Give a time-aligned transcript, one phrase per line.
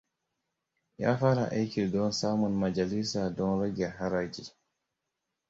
[0.97, 4.51] Ya fara aiki don samun Majalisa don rage haraji.